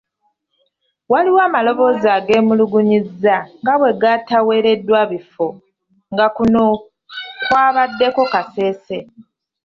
Waliwo 1.11 1.39
amaloboozi 1.47 2.07
ageemulugunyizza 2.17 3.35
nga 3.59 3.73
bwe 3.79 3.91
gataaweereddwa 4.01 5.01
bifo 5.11 5.47
nga 6.13 6.27
kuno 6.35 6.63
kwabaddeko 7.45 8.21
Kasese. 8.33 8.97